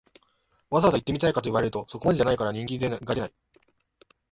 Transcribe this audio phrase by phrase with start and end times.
[0.71, 3.33] わざわざ行ってみたいかと言われると、そこまでじゃないから人気が出ない